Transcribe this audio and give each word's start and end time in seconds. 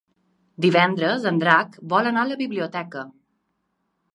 Divendres 0.65 1.27
en 1.31 1.37
Drac 1.43 1.77
vol 1.93 2.09
anar 2.13 2.25
a 2.25 2.31
la 2.31 2.39
biblioteca. 2.43 3.05